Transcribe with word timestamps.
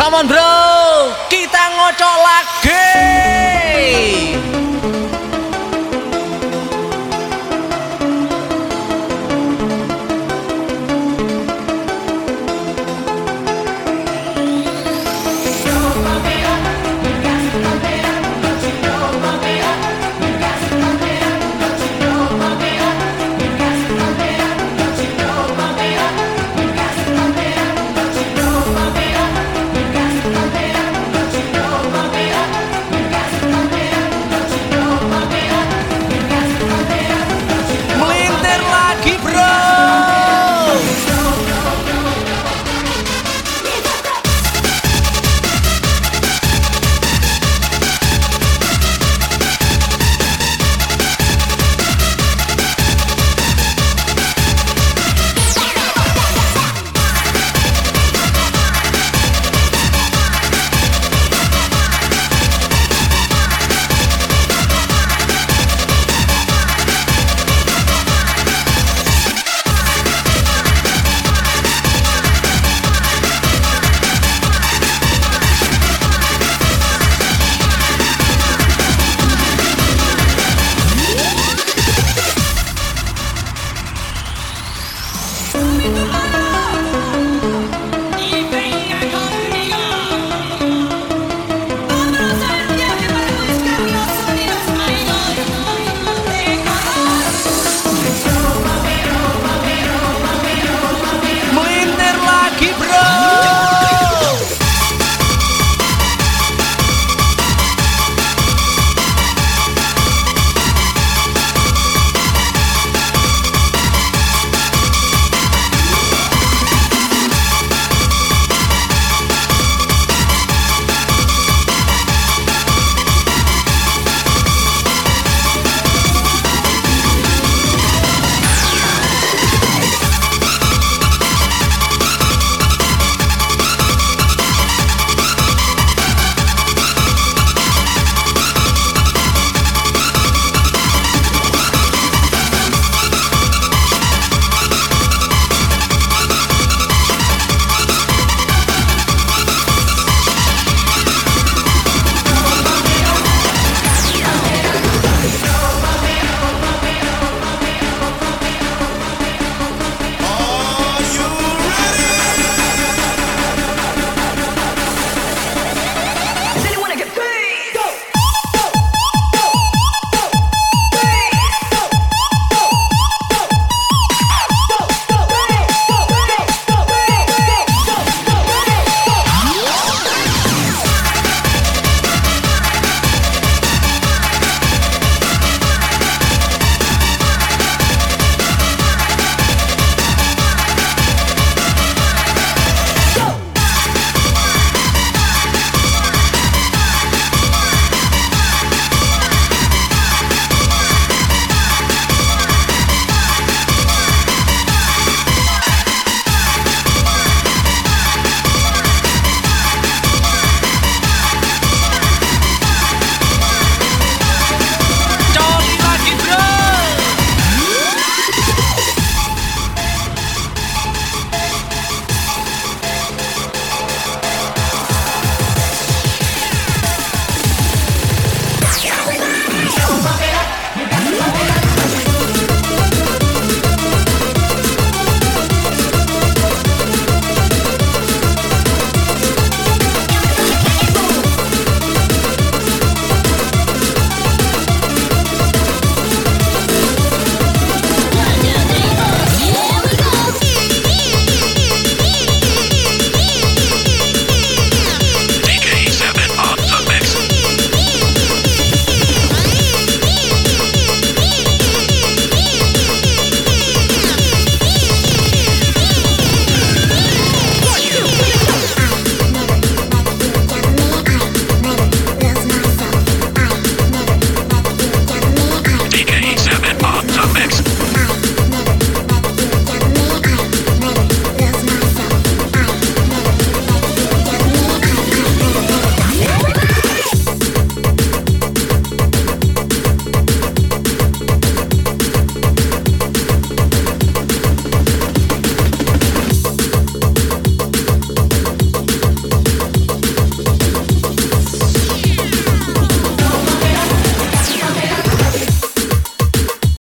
Come 0.00 0.16
on 0.16 0.24
bro, 0.32 1.12
kita 1.28 1.60
ngocok 1.76 2.16
lagi. 2.24 2.88